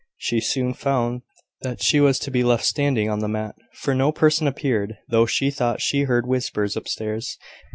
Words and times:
She 0.17 0.39
soon 0.39 0.73
found 0.73 1.21
that 1.61 1.83
she 1.83 1.99
was 1.99 2.17
to 2.21 2.31
be 2.31 2.43
left 2.43 2.63
standing 2.65 3.07
on 3.07 3.19
the 3.19 3.27
mat; 3.27 3.53
for 3.75 3.93
no 3.93 4.11
person 4.11 4.47
appeared, 4.47 4.97
though 5.09 5.27
she 5.27 5.51
thought 5.51 5.79
she 5.79 6.05
heard 6.05 6.25
whispers 6.25 6.75
upstairs. 6.75 7.37